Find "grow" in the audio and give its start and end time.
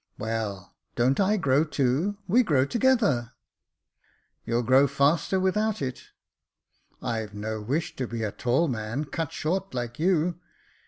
1.37-1.63, 2.41-2.65, 4.63-4.87